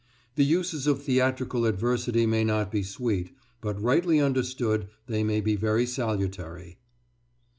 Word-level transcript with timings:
The 0.33 0.43
uses 0.43 0.87
of 0.87 1.03
theatrical 1.03 1.67
adversity 1.67 2.25
may 2.25 2.43
not 2.43 2.71
be 2.71 2.81
sweet, 2.81 3.35
but 3.61 3.79
rightly 3.79 4.19
understood 4.19 4.87
they 5.05 5.23
may 5.23 5.41
be 5.41 5.55
very 5.55 5.85
salutary. 5.85 6.79